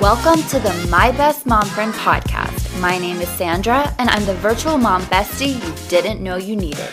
Welcome 0.00 0.42
to 0.44 0.58
the 0.58 0.88
My 0.90 1.12
Best 1.12 1.44
Mom 1.44 1.66
Friend 1.66 1.92
podcast. 1.92 2.80
My 2.80 2.96
name 2.96 3.20
is 3.20 3.28
Sandra, 3.28 3.94
and 3.98 4.08
I'm 4.08 4.24
the 4.24 4.34
virtual 4.36 4.78
mom 4.78 5.02
bestie 5.02 5.62
you 5.62 5.88
didn't 5.90 6.22
know 6.22 6.36
you 6.36 6.56
needed. 6.56 6.88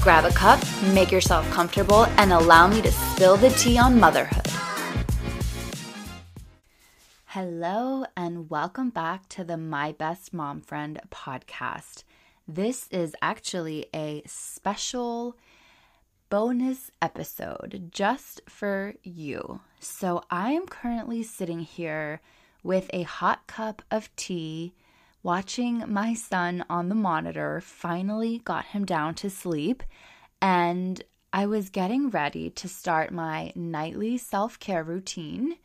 Grab 0.00 0.24
a 0.24 0.30
cup, 0.30 0.62
make 0.94 1.10
yourself 1.10 1.50
comfortable, 1.50 2.04
and 2.18 2.32
allow 2.32 2.68
me 2.68 2.80
to 2.80 2.92
spill 2.92 3.36
the 3.36 3.50
tea 3.50 3.78
on 3.78 3.98
motherhood. 3.98 4.46
Hello, 7.24 8.04
and 8.16 8.48
welcome 8.48 8.90
back 8.90 9.28
to 9.30 9.42
the 9.42 9.56
My 9.56 9.90
Best 9.90 10.32
Mom 10.32 10.60
Friend 10.60 11.00
podcast. 11.10 12.04
This 12.46 12.86
is 12.92 13.16
actually 13.20 13.86
a 13.92 14.22
special 14.24 15.36
bonus 16.30 16.92
episode 17.02 17.88
just 17.90 18.40
for 18.48 18.94
you. 19.02 19.62
So, 19.80 20.22
I 20.30 20.52
am 20.52 20.66
currently 20.66 21.24
sitting 21.24 21.58
here 21.58 22.20
with 22.62 22.88
a 22.92 23.02
hot 23.02 23.46
cup 23.46 23.82
of 23.90 24.14
tea, 24.16 24.74
watching 25.22 25.84
my 25.86 26.14
son 26.14 26.64
on 26.68 26.88
the 26.88 26.94
monitor, 26.94 27.60
finally 27.60 28.38
got 28.44 28.66
him 28.66 28.84
down 28.84 29.14
to 29.16 29.30
sleep, 29.30 29.82
and 30.40 31.02
I 31.32 31.46
was 31.46 31.70
getting 31.70 32.10
ready 32.10 32.50
to 32.50 32.68
start 32.68 33.12
my 33.12 33.52
nightly 33.54 34.18
self 34.18 34.58
care 34.58 34.84
routine. 34.84 35.56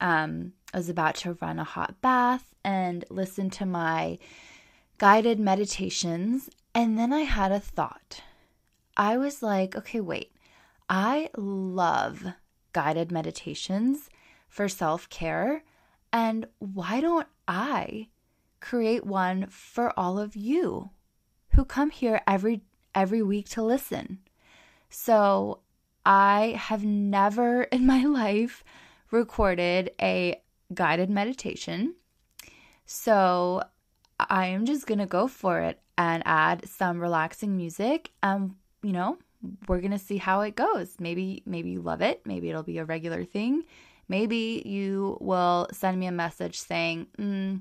Um, 0.00 0.52
I 0.74 0.78
was 0.78 0.88
about 0.88 1.14
to 1.16 1.34
run 1.40 1.58
a 1.58 1.64
hot 1.64 2.00
bath 2.00 2.54
and 2.64 3.04
listen 3.08 3.50
to 3.50 3.66
my 3.66 4.18
guided 4.98 5.38
meditations, 5.38 6.50
and 6.74 6.98
then 6.98 7.12
I 7.12 7.20
had 7.20 7.52
a 7.52 7.60
thought. 7.60 8.22
I 8.96 9.16
was 9.16 9.42
like, 9.42 9.76
okay, 9.76 10.00
wait, 10.00 10.32
I 10.88 11.30
love 11.36 12.24
guided 12.72 13.12
meditations 13.12 14.10
for 14.48 14.68
self 14.68 15.08
care 15.08 15.62
and 16.12 16.46
why 16.58 17.00
don't 17.00 17.26
I 17.48 18.08
create 18.60 19.04
one 19.04 19.46
for 19.46 19.98
all 19.98 20.18
of 20.18 20.36
you 20.36 20.90
who 21.54 21.64
come 21.64 21.90
here 21.90 22.20
every 22.26 22.62
every 22.94 23.22
week 23.22 23.48
to 23.50 23.62
listen? 23.62 24.18
So, 24.90 25.60
I 26.04 26.54
have 26.58 26.84
never 26.84 27.62
in 27.72 27.86
my 27.86 28.04
life 28.04 28.62
recorded 29.10 29.92
a 30.00 30.40
guided 30.74 31.10
meditation. 31.10 31.94
So, 32.84 33.62
I 34.18 34.46
am 34.46 34.66
just 34.66 34.86
going 34.86 34.98
to 34.98 35.06
go 35.06 35.26
for 35.28 35.60
it 35.60 35.80
and 35.96 36.22
add 36.26 36.68
some 36.68 37.00
relaxing 37.00 37.56
music 37.56 38.10
and 38.22 38.54
you 38.82 38.92
know, 38.92 39.18
we're 39.68 39.80
going 39.80 39.92
to 39.92 39.98
see 39.98 40.16
how 40.16 40.40
it 40.40 40.56
goes. 40.56 40.96
Maybe 40.98 41.42
maybe 41.46 41.70
you 41.70 41.80
love 41.80 42.02
it, 42.02 42.22
maybe 42.26 42.50
it'll 42.50 42.62
be 42.62 42.78
a 42.78 42.84
regular 42.84 43.24
thing 43.24 43.64
maybe 44.12 44.62
you 44.66 45.16
will 45.22 45.68
send 45.72 45.98
me 45.98 46.06
a 46.06 46.12
message 46.12 46.58
saying, 46.58 47.06
mm, 47.18 47.60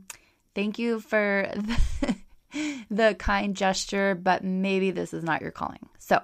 Thank 0.54 0.78
you 0.78 1.00
for 1.00 1.50
the, 1.56 2.16
the 2.92 3.16
kind 3.16 3.56
gesture, 3.56 4.16
but 4.16 4.44
maybe 4.44 4.92
this 4.92 5.14
is 5.14 5.24
not 5.24 5.42
your 5.42 5.52
calling. 5.52 5.88
So 5.98 6.22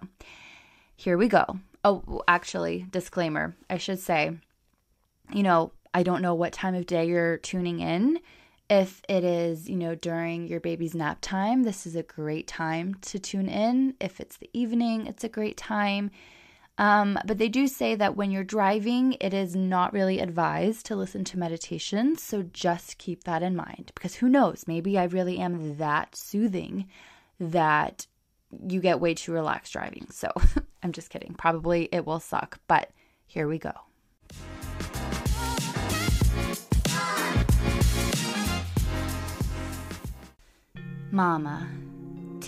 here 0.98 1.18
we 1.18 1.30
go. 1.30 1.46
Oh, 1.86 2.24
actually, 2.28 2.86
disclaimer 2.92 3.56
I 3.70 3.78
should 3.78 4.00
say, 4.00 4.32
you 5.34 5.44
know, 5.44 5.72
I 5.94 6.04
don't 6.04 6.22
know 6.22 6.36
what 6.36 6.52
time 6.52 6.76
of 6.76 6.86
day 6.86 7.08
you're 7.08 7.38
tuning 7.38 7.80
in. 7.80 8.20
If 8.70 9.02
it 9.08 9.24
is, 9.24 9.70
you 9.70 9.78
know, 9.78 9.96
during 9.96 10.50
your 10.50 10.60
baby's 10.60 10.94
nap 10.94 11.20
time, 11.22 11.64
this 11.64 11.88
is 11.88 11.96
a 11.96 12.04
great 12.04 12.48
time 12.48 12.96
to 13.04 13.18
tune 13.18 13.48
in. 13.48 13.96
If 14.02 14.20
it's 14.20 14.36
the 14.36 14.50
evening, 14.52 15.08
it's 15.08 15.24
a 15.24 15.30
great 15.30 15.56
time. 15.56 16.12
Um, 16.78 17.18
but 17.26 17.38
they 17.38 17.50
do 17.50 17.68
say 17.68 17.96
that 17.96 18.16
when 18.16 18.30
you're 18.30 18.44
driving, 18.44 19.18
it 19.20 19.34
is 19.34 19.56
not 19.56 19.94
really 19.94 20.20
advised 20.20 20.86
to 20.88 20.96
listen 20.96 21.24
to 21.26 21.40
meditation. 21.40 22.18
So 22.18 22.44
just 22.44 22.98
keep 22.98 23.24
that 23.24 23.42
in 23.42 23.56
mind 23.56 23.92
because 23.96 24.16
who 24.16 24.30
knows? 24.30 24.66
Maybe 24.68 24.98
I 24.98 25.06
really 25.06 25.40
am 25.40 25.78
that 25.78 26.16
soothing 26.16 26.88
that 27.40 28.06
you 28.68 28.80
get 28.80 29.00
way 29.00 29.14
too 29.14 29.32
relaxed 29.32 29.74
driving. 29.74 30.08
So 30.12 30.32
I'm 30.84 30.92
just 30.92 31.10
kidding. 31.10 31.34
Probably 31.34 31.90
it 31.92 32.06
will 32.06 32.20
suck, 32.20 32.60
but 32.68 32.92
here 33.26 33.48
we 33.48 33.58
go. 33.58 33.74
Mama. 41.12 41.68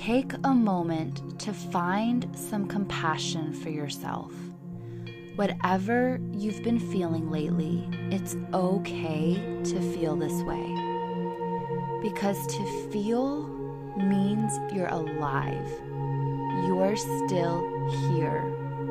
Take 0.10 0.34
a 0.44 0.56
moment 0.56 1.40
to 1.42 1.54
find 1.54 2.28
some 2.36 2.68
compassion 2.68 3.54
for 3.54 3.70
yourself. 3.70 4.34
Whatever 5.36 6.20
you've 6.32 6.64
been 6.64 6.80
feeling 6.80 7.30
lately, 7.30 7.88
it's 8.10 8.36
okay 8.52 9.36
to 9.66 9.94
feel 9.94 10.16
this 10.16 10.42
way. 10.42 10.66
Because 12.02 12.44
to 12.48 12.90
feel 12.92 13.44
means 13.98 14.52
you're 14.74 14.88
alive. 14.88 15.70
You're 16.66 16.96
still 16.96 17.62
here, 18.10 18.42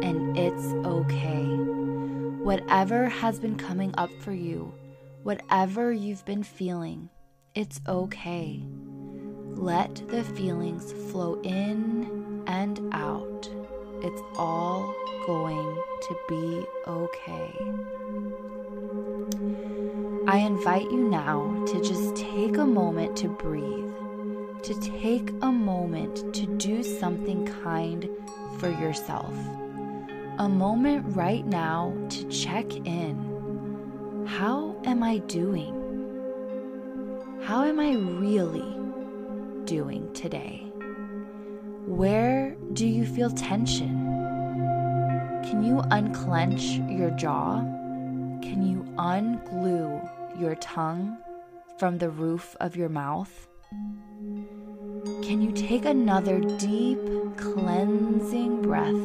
and 0.01 0.39
it's 0.39 0.67
okay. 0.87 1.47
Whatever 2.45 3.09
has 3.09 3.41
been 3.41 3.57
coming 3.57 3.93
up 3.99 4.11
for 4.21 4.31
you, 4.31 4.73
whatever 5.25 5.93
you've 5.93 6.25
been 6.25 6.45
feeling, 6.45 7.09
it's 7.57 7.81
okay. 7.89 8.63
Let 9.61 10.07
the 10.07 10.23
feelings 10.23 10.93
flow 11.11 11.41
in 11.43 12.45
and 12.47 12.79
out. 12.93 13.51
It's 14.03 14.23
all 14.37 14.95
going 15.27 15.83
to 16.03 16.17
be 16.29 16.65
okay. 16.87 17.53
I 20.29 20.39
invite 20.39 20.89
you 20.93 21.09
now 21.09 21.65
to 21.67 21.83
just 21.83 22.15
take 22.15 22.57
a 22.57 22.65
moment 22.65 23.17
to 23.17 23.29
breathe, 23.29 23.93
to 24.63 24.81
take 24.81 25.33
a 25.43 25.51
moment 25.51 26.33
to 26.37 26.47
do 26.47 26.85
something 26.85 27.45
kind 27.65 28.09
for 28.61 28.71
yourself. 28.71 29.35
A 30.39 30.49
moment 30.49 31.17
right 31.17 31.45
now 31.45 31.93
to 32.11 32.29
check 32.29 32.77
in. 32.87 34.25
How 34.25 34.81
am 34.85 35.03
I 35.03 35.19
doing? 35.19 35.75
How 37.43 37.65
am 37.65 37.81
I 37.81 37.95
really 37.95 38.78
doing 39.69 40.11
today? 40.15 40.73
Where 41.85 42.57
do 42.73 42.87
you 42.87 43.05
feel 43.05 43.29
tension? 43.29 43.99
Can 45.45 45.63
you 45.63 45.83
unclench 45.91 46.81
your 46.89 47.11
jaw? 47.11 47.61
Can 48.41 48.63
you 48.63 48.83
unglue 48.97 50.41
your 50.41 50.55
tongue 50.55 51.19
from 51.79 51.99
the 51.99 52.09
roof 52.09 52.57
of 52.61 52.77
your 52.77 52.89
mouth? 52.89 53.47
Can 55.23 55.43
you 55.43 55.53
take 55.53 55.85
another 55.85 56.41
deep, 56.41 56.99
cleansing 57.37 58.63
breath 58.63 59.05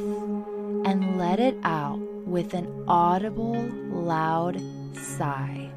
and 0.88 1.18
let 1.18 1.42
it 1.42 1.58
out 1.64 2.00
with 2.26 2.54
an 2.54 2.86
audible, 2.88 3.62
loud 3.92 4.62
sigh? 4.96 5.70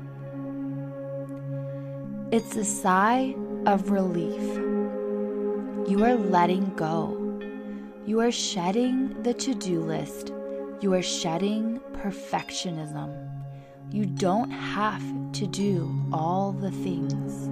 It's 2.30 2.54
a 2.54 2.64
sigh 2.64 3.34
of 3.66 3.90
relief 3.90 4.75
you 5.88 6.02
are 6.02 6.16
letting 6.16 6.74
go. 6.74 7.40
You 8.06 8.18
are 8.20 8.32
shedding 8.32 9.22
the 9.22 9.32
to 9.34 9.54
do 9.54 9.80
list. 9.80 10.32
You 10.80 10.94
are 10.94 11.02
shedding 11.02 11.80
perfectionism. 11.92 13.14
You 13.92 14.04
don't 14.04 14.50
have 14.50 15.02
to 15.34 15.46
do 15.46 15.88
all 16.12 16.50
the 16.50 16.72
things. 16.72 17.46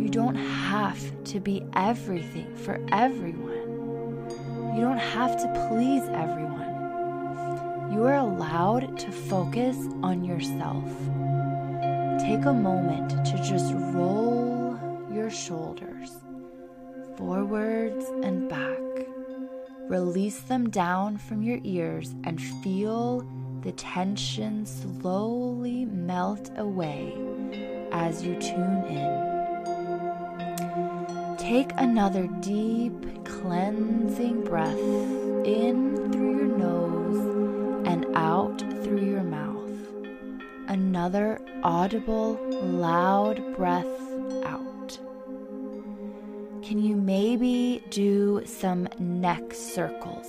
You 0.00 0.08
don't 0.08 0.36
have 0.36 1.00
to 1.24 1.40
be 1.40 1.64
everything 1.74 2.54
for 2.58 2.78
everyone. 2.92 4.76
You 4.76 4.80
don't 4.80 4.98
have 4.98 5.36
to 5.38 5.68
please 5.68 6.04
everyone. 6.10 7.92
You 7.92 8.04
are 8.04 8.18
allowed 8.18 8.96
to 8.98 9.10
focus 9.10 9.76
on 10.04 10.24
yourself. 10.24 10.88
Take 12.20 12.44
a 12.44 12.52
moment 12.52 13.10
to 13.26 13.36
just 13.42 13.74
roll 13.74 14.78
your 15.10 15.28
shoulders 15.28 16.12
forwards 17.16 18.06
and 18.22 18.48
back. 18.48 18.78
Release 19.88 20.40
them 20.40 20.70
down 20.70 21.18
from 21.18 21.42
your 21.42 21.58
ears 21.64 22.14
and 22.24 22.40
feel 22.40 23.26
the 23.62 23.72
tension 23.72 24.64
slowly 24.66 25.84
melt 25.84 26.50
away 26.56 27.14
as 27.92 28.24
you 28.24 28.34
tune 28.40 28.84
in. 28.86 29.32
Take 31.36 31.72
another 31.76 32.26
deep, 32.40 33.24
cleansing 33.24 34.44
breath 34.44 34.78
in 35.44 36.10
through 36.10 36.36
your 36.38 36.56
nose 36.56 37.86
and 37.86 38.06
out 38.14 38.60
through 38.82 39.04
your 39.04 39.22
mouth. 39.22 39.70
Another 40.68 41.40
audible, 41.62 42.38
loud 42.62 43.56
breath 43.56 44.11
can 46.72 46.82
you 46.82 46.96
maybe 46.96 47.84
do 47.90 48.40
some 48.46 48.88
neck 48.98 49.52
circles? 49.52 50.26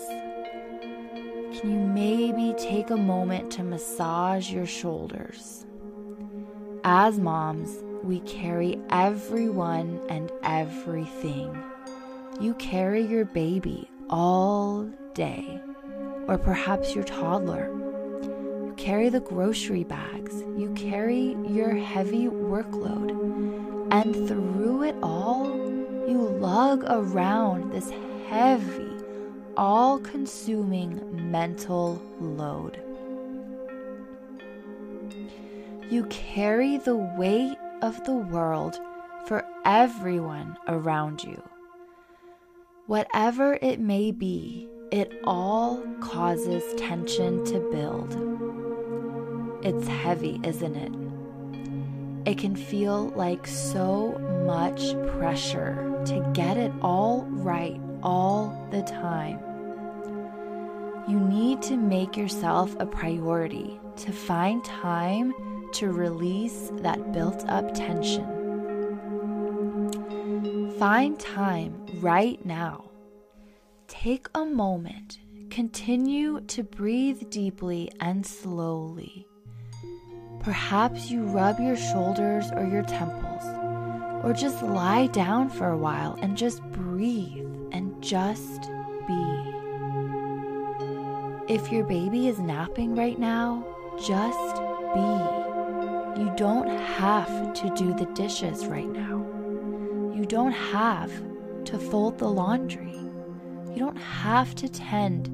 Can 1.57 1.71
you 1.71 1.79
maybe 1.79 2.53
take 2.57 2.89
a 2.89 2.97
moment 2.97 3.49
to 3.53 3.63
massage 3.63 4.51
your 4.51 4.65
shoulders? 4.65 5.65
As 6.83 7.17
moms, 7.17 7.81
we 8.03 8.19
carry 8.19 8.77
everyone 8.89 10.01
and 10.09 10.33
everything. 10.43 11.57
You 12.41 12.55
carry 12.55 13.05
your 13.05 13.23
baby 13.23 13.89
all 14.09 14.83
day, 15.13 15.61
or 16.27 16.37
perhaps 16.37 16.93
your 16.93 17.05
toddler. 17.05 17.71
You 18.21 18.73
carry 18.75 19.07
the 19.07 19.21
grocery 19.21 19.85
bags, 19.85 20.41
you 20.57 20.73
carry 20.75 21.37
your 21.47 21.73
heavy 21.73 22.27
workload, 22.27 23.11
and 23.93 24.27
through 24.27 24.83
it 24.83 24.95
all, 25.01 25.52
lug 26.43 26.83
around 26.89 27.71
this 27.71 27.89
heavy, 28.27 28.91
all 29.55 29.97
consuming 29.97 31.31
mental 31.31 32.01
load. 32.19 32.77
You 35.89 36.03
carry 36.09 36.79
the 36.79 36.97
weight 36.97 37.55
of 37.81 38.03
the 38.03 38.15
world 38.15 38.77
for 39.25 39.45
everyone 39.63 40.57
around 40.67 41.23
you. 41.23 41.41
Whatever 42.87 43.57
it 43.61 43.79
may 43.79 44.11
be, 44.11 44.67
it 44.91 45.13
all 45.23 45.81
causes 46.01 46.61
tension 46.75 47.45
to 47.45 47.59
build. 47.71 48.11
It's 49.63 49.87
heavy, 49.87 50.41
isn't 50.43 50.75
it? 50.75 51.02
It 52.25 52.37
can 52.37 52.55
feel 52.55 53.09
like 53.09 53.45
so 53.45 54.13
much 54.45 54.93
pressure 55.17 56.01
to 56.05 56.29
get 56.33 56.57
it 56.57 56.71
all 56.81 57.25
right 57.29 57.81
all 58.01 58.67
the 58.71 58.81
time. 58.83 59.39
You 61.07 61.19
need 61.19 61.61
to 61.63 61.75
make 61.75 62.15
yourself 62.15 62.75
a 62.79 62.85
priority 62.85 63.77
to 63.97 64.11
find 64.13 64.63
time 64.63 65.33
to 65.73 65.91
release 65.91 66.71
that 66.75 67.11
built 67.11 67.43
up 67.49 67.73
tension. 67.73 68.25
Find 70.79 71.19
time 71.19 71.85
right 71.99 72.43
now. 72.45 72.85
Take 73.87 74.27
a 74.33 74.45
moment. 74.45 75.19
Continue 75.49 76.39
to 76.41 76.63
breathe 76.63 77.29
deeply 77.29 77.91
and 77.99 78.25
slowly. 78.25 79.27
Perhaps 80.43 81.09
you 81.09 81.23
rub 81.23 81.57
your 81.57 81.77
shoulders 81.77 82.51
or 82.51 82.65
your 82.65 82.83
temples, 82.83 83.43
or 84.25 84.33
just 84.33 84.61
lie 84.61 85.07
down 85.07 85.49
for 85.49 85.69
a 85.69 85.77
while 85.77 86.19
and 86.21 86.37
just 86.37 86.61
breathe 86.63 87.47
and 87.71 88.03
just 88.03 88.69
be. 89.07 89.53
If 91.47 91.71
your 91.71 91.85
baby 91.85 92.27
is 92.27 92.39
napping 92.39 92.93
right 92.93 93.17
now, 93.17 93.65
just 93.97 94.55
be. 94.93 96.21
You 96.21 96.33
don't 96.35 96.67
have 96.67 97.53
to 97.53 97.73
do 97.75 97.93
the 97.93 98.11
dishes 98.13 98.65
right 98.65 98.89
now. 98.89 99.25
You 100.13 100.25
don't 100.25 100.51
have 100.51 101.11
to 101.65 101.79
fold 101.79 102.17
the 102.17 102.27
laundry. 102.27 102.97
You 103.71 103.79
don't 103.79 103.95
have 103.95 104.55
to 104.55 104.67
tend 104.67 105.25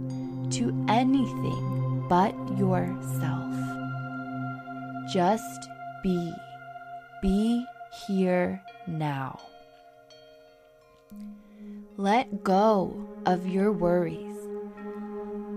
to 0.54 0.86
anything 0.88 2.06
but 2.08 2.36
yourself. 2.60 3.79
Just 5.12 5.70
be. 6.04 6.34
Be 7.22 7.66
here 8.06 8.62
now. 8.86 9.40
Let 11.98 12.44
go 12.44 13.08
of 13.26 13.48
your 13.48 13.72
worries. 13.72 14.38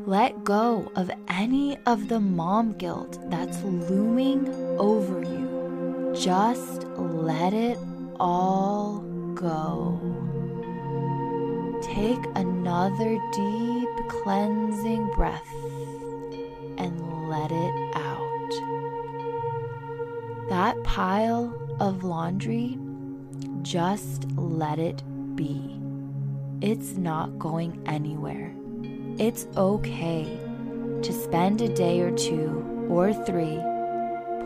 Let 0.07 0.43
go 0.43 0.91
of 0.97 1.11
any 1.29 1.77
of 1.85 2.09
the 2.09 2.19
mom 2.19 2.73
guilt 2.73 3.19
that's 3.31 3.63
looming 3.63 4.49
over 4.79 5.23
you. 5.23 6.15
Just 6.19 6.85
let 6.97 7.53
it 7.53 7.79
all 8.19 9.01
go. 9.35 10.01
Take 11.83 12.25
another 12.37 13.19
deep 13.33 13.89
cleansing 14.09 15.11
breath 15.15 15.47
and 16.79 17.29
let 17.29 17.53
it. 17.53 17.92
That 20.49 20.83
pile 20.85 21.55
of 21.81 22.05
laundry, 22.05 22.79
just 23.63 24.27
let 24.37 24.79
it 24.79 25.03
be. 25.37 25.79
It's 26.61 26.97
not 26.97 27.39
going 27.39 27.83
anywhere. 27.87 28.55
It's 29.19 29.47
okay 29.57 30.25
to 31.03 31.13
spend 31.13 31.61
a 31.61 31.69
day 31.69 32.01
or 32.01 32.11
two 32.11 32.87
or 32.89 33.13
three 33.13 33.59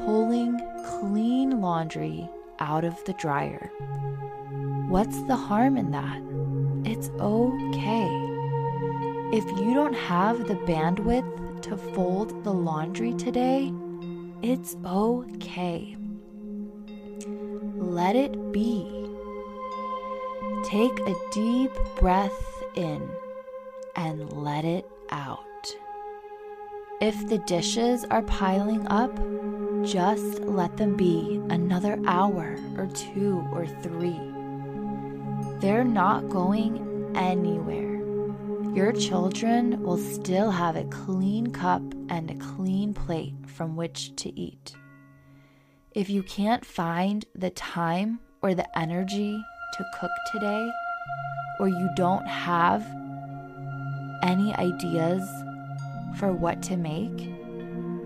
pulling 0.04 0.60
clean 0.84 1.60
laundry 1.60 2.28
out 2.58 2.84
of 2.84 3.02
the 3.04 3.12
dryer. 3.14 3.70
What's 4.88 5.20
the 5.22 5.36
harm 5.36 5.76
in 5.76 5.90
that? 5.90 6.22
It's 6.90 7.10
okay. 7.20 8.08
If 9.32 9.44
you 9.58 9.74
don't 9.74 9.94
have 9.94 10.46
the 10.46 10.54
bandwidth 10.54 11.62
to 11.62 11.76
fold 11.76 12.44
the 12.44 12.52
laundry 12.52 13.12
today, 13.14 13.72
it's 14.42 14.76
okay. 14.84 15.96
Let 17.76 18.16
it 18.16 18.52
be. 18.52 18.86
Take 20.64 20.98
a 21.00 21.14
deep 21.32 21.70
breath 21.98 22.62
in 22.74 23.08
and 23.94 24.32
let 24.32 24.64
it 24.64 24.88
out. 25.10 25.40
If 27.00 27.28
the 27.28 27.38
dishes 27.38 28.04
are 28.10 28.22
piling 28.22 28.86
up, 28.88 29.14
just 29.84 30.40
let 30.40 30.76
them 30.76 30.96
be 30.96 31.40
another 31.50 31.98
hour 32.06 32.56
or 32.76 32.86
two 32.86 33.46
or 33.52 33.66
three. 33.66 34.20
They're 35.60 35.84
not 35.84 36.28
going 36.28 37.12
anywhere. 37.14 37.95
Your 38.76 38.92
children 38.92 39.82
will 39.82 39.96
still 39.96 40.50
have 40.50 40.76
a 40.76 40.84
clean 40.84 41.46
cup 41.46 41.80
and 42.10 42.30
a 42.30 42.34
clean 42.34 42.92
plate 42.92 43.32
from 43.46 43.74
which 43.74 44.14
to 44.16 44.38
eat. 44.38 44.76
If 45.92 46.10
you 46.10 46.22
can't 46.22 46.62
find 46.62 47.24
the 47.34 47.48
time 47.48 48.20
or 48.42 48.54
the 48.54 48.78
energy 48.78 49.42
to 49.78 49.84
cook 49.98 50.10
today, 50.30 50.70
or 51.58 51.68
you 51.68 51.88
don't 51.96 52.26
have 52.26 52.86
any 54.22 54.54
ideas 54.56 55.26
for 56.18 56.34
what 56.34 56.62
to 56.64 56.76
make, 56.76 57.30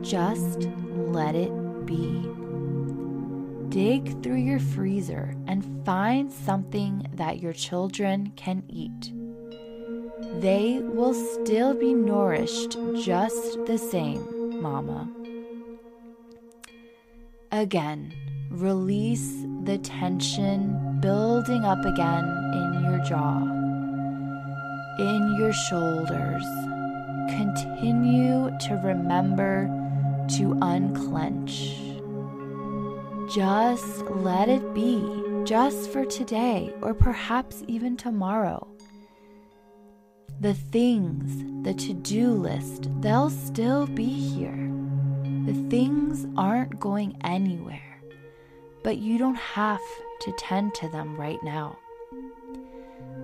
just 0.03 0.69
let 0.95 1.35
it 1.35 1.51
be. 1.85 2.29
Dig 3.71 4.23
through 4.23 4.37
your 4.37 4.61
freezer 4.61 5.35
and 5.49 5.85
find 5.85 6.31
something 6.31 7.09
that 7.15 7.41
your 7.41 7.55
children 7.55 8.33
can 8.37 8.63
eat. 8.69 9.13
They 10.39 10.81
will 10.81 11.15
still 11.15 11.75
be 11.75 11.93
nourished 11.93 12.79
just 12.95 13.67
the 13.67 13.77
same, 13.77 14.63
Mama. 14.63 15.11
Again, 17.53 18.13
release 18.51 19.45
the 19.65 19.79
tension 19.79 20.99
building 21.01 21.65
up 21.65 21.85
again 21.85 22.25
in 22.55 22.85
your 22.85 23.05
jaw, 23.05 23.39
in 24.99 25.37
your 25.39 25.53
shoulders. 25.53 26.45
Continue 27.31 28.51
to 28.61 28.81
remember 28.85 29.67
to 30.37 30.57
unclench. 30.63 31.77
Just 33.35 34.03
let 34.11 34.49
it 34.49 34.75
be, 34.75 35.03
just 35.45 35.91
for 35.91 36.05
today, 36.05 36.73
or 36.83 36.95
perhaps 36.95 37.63
even 37.67 37.97
tomorrow. 37.97 38.67
The 40.41 40.55
things, 40.55 41.45
the 41.67 41.75
to 41.75 41.93
do 41.93 42.31
list, 42.31 42.89
they'll 43.03 43.29
still 43.29 43.87
be 43.87 44.07
here. 44.07 44.73
The 45.45 45.53
things 45.69 46.27
aren't 46.35 46.81
going 46.81 47.19
anywhere, 47.23 48.01
but 48.83 48.97
you 48.97 49.19
don't 49.19 49.37
have 49.37 49.83
to 50.21 50.33
tend 50.39 50.73
to 50.77 50.89
them 50.89 51.21
right 51.21 51.43
now. 51.43 51.77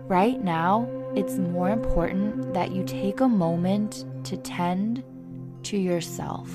Right 0.06 0.44
now, 0.44 0.87
it's 1.14 1.38
more 1.38 1.70
important 1.70 2.52
that 2.52 2.73
you 2.73 2.85
take 2.85 3.20
a 3.20 3.28
moment 3.28 4.04
to 4.25 4.37
tend 4.37 5.02
to 5.62 5.78
yourself. 5.78 6.50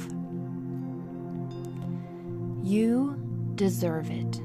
You 2.62 3.20
deserve 3.56 4.12
it. 4.12 4.40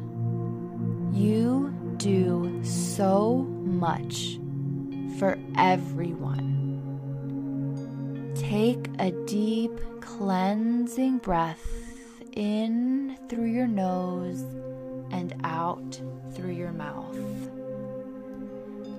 You 1.12 1.75
do 1.99 2.58
so 2.64 3.42
much 3.61 4.38
for 5.18 5.38
everyone. 5.56 6.52
Take 8.37 8.88
a 8.99 9.11
deep 9.26 9.73
cleansing 10.00 11.18
breath 11.18 11.66
in 12.32 13.18
through 13.28 13.46
your 13.46 13.66
nose 13.66 14.42
and 15.11 15.35
out 15.44 16.00
through 16.35 16.52
your 16.52 16.73
mouth. 16.73 17.16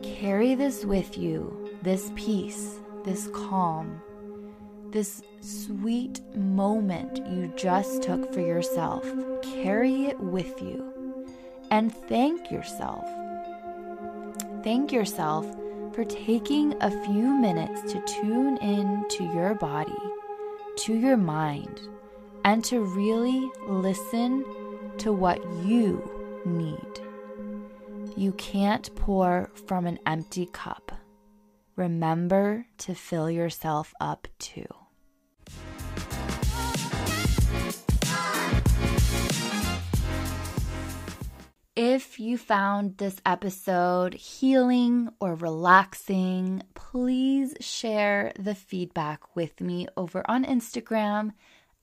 Carry 0.01 0.55
this 0.55 0.83
with 0.86 1.17
you, 1.17 1.69
this 1.83 2.12
peace, 2.15 2.79
this 3.03 3.29
calm, 3.33 4.01
this 4.89 5.21
sweet 5.41 6.21
moment 6.36 7.17
you 7.29 7.53
just 7.55 8.01
took 8.01 8.33
for 8.33 8.41
yourself, 8.41 9.03
carry 9.43 10.05
it 10.05 10.19
with 10.19 10.62
you 10.62 10.93
and 11.69 11.93
thank 11.93 12.50
yourself. 12.50 13.05
Thank 14.63 14.91
yourself 14.91 15.45
for 15.98 16.06
taking 16.06 16.75
a 16.82 16.92
few 17.06 17.34
minutes 17.34 17.92
to 17.92 18.00
tune 18.01 18.56
in 18.58 19.04
to 19.10 19.24
your 19.24 19.56
body, 19.56 19.98
to 20.75 20.94
your 20.94 21.18
mind, 21.18 21.82
and 22.46 22.63
to 22.63 22.82
really 22.82 23.50
listen 23.68 24.46
to 25.00 25.12
what 25.12 25.44
you 25.66 26.00
need. 26.46 26.77
You 28.16 28.32
can't 28.34 28.96
pour 28.96 29.50
from 29.66 29.88
an 29.88 29.98
empty 30.06 30.46
cup. 30.46 30.92
Remember 31.75 32.68
to 32.77 32.94
fill 32.94 33.32
yourself 33.32 33.92
up 34.00 34.27
too. 34.38 34.68
If 41.79 42.19
you 42.19 42.39
found 42.39 42.98
this 42.98 43.22
episode 43.24 44.15
healing 44.15 45.10
or 45.19 45.36
relaxing, 45.36 46.63
please 46.74 47.53
share 47.60 48.34
the 48.39 48.55
feedback 48.55 49.36
with 49.36 49.62
me 49.62 49.88
over 49.96 50.24
on 50.27 50.43
Instagram 50.43 51.34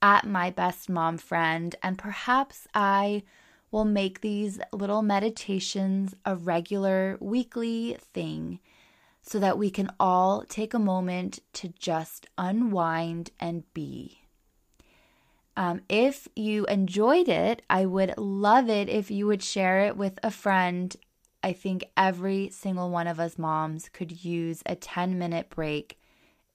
at 0.03 0.27
my 0.27 0.51
best 0.51 0.91
mom 0.91 1.17
friend, 1.17 1.77
and 1.81 1.97
perhaps 1.97 2.67
I 2.75 3.23
will 3.71 3.85
make 3.85 4.21
these 4.21 4.59
little 4.73 5.03
meditations 5.03 6.13
a 6.25 6.35
regular 6.35 7.17
weekly 7.21 7.97
thing 8.01 8.59
so 9.23 9.39
that 9.39 9.59
we 9.59 9.71
can 9.71 9.93
all 10.01 10.43
take 10.49 10.75
a 10.75 10.79
moment 10.81 11.39
to 11.53 11.69
just 11.69 12.27
unwind 12.37 13.31
and 13.39 13.63
be. 13.73 14.24
Um, 15.57 15.83
if 15.89 16.27
you 16.35 16.67
enjoyed 16.67 17.29
it, 17.29 17.63
I 17.71 17.87
would 17.87 18.15
love 18.19 18.69
it 18.69 18.89
if 18.89 19.11
you 19.11 19.27
would 19.27 19.43
share 19.43 19.81
it 19.87 19.97
with 19.97 20.19
a 20.23 20.31
friend. 20.31 20.95
I 21.43 21.53
think 21.53 21.85
every 21.97 22.51
single 22.51 22.91
one 22.91 23.07
of 23.07 23.21
us 23.21 23.39
moms 23.39 23.89
could 23.89 24.25
use 24.25 24.63
a 24.67 24.75
10 24.75 25.19
minute 25.19 25.51
break 25.51 25.99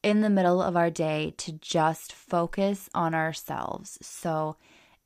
in 0.04 0.22
the 0.22 0.30
middle 0.30 0.62
of 0.62 0.76
our 0.76 0.90
day 0.90 1.34
to 1.38 1.54
just 1.54 2.12
focus 2.14 2.90
on 2.94 3.14
ourselves. 3.14 3.98
So, 4.02 4.58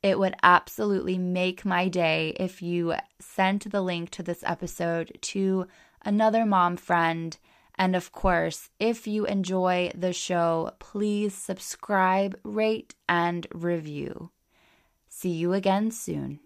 it 0.02 0.18
would 0.18 0.34
absolutely 0.42 1.16
make 1.16 1.64
my 1.64 1.88
day 1.88 2.36
if 2.38 2.60
you 2.60 2.94
sent 3.18 3.70
the 3.70 3.80
link 3.80 4.10
to 4.10 4.22
this 4.22 4.44
episode 4.44 5.16
to 5.22 5.66
another 6.02 6.44
mom 6.44 6.76
friend. 6.76 7.38
And 7.76 7.96
of 7.96 8.12
course, 8.12 8.70
if 8.78 9.06
you 9.06 9.26
enjoy 9.26 9.90
the 9.94 10.12
show, 10.12 10.70
please 10.78 11.34
subscribe, 11.34 12.38
rate, 12.44 12.94
and 13.08 13.46
review. 13.52 14.30
See 15.08 15.30
you 15.30 15.52
again 15.52 15.90
soon. 15.90 16.40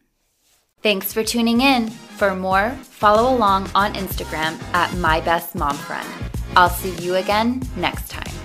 Thanks 0.80 1.12
for 1.12 1.24
tuning 1.24 1.60
in. 1.60 1.88
For 1.90 2.34
more, 2.34 2.70
follow 2.70 3.34
along 3.34 3.70
on 3.74 3.94
Instagram 3.94 4.62
at 4.72 4.94
My 4.98 5.20
Best 5.20 5.54
Mom 5.54 5.76
Friend. 5.76 6.08
I'll 6.56 6.70
see 6.70 6.94
you 7.04 7.16
again 7.16 7.62
next 7.76 8.10
time. 8.10 8.37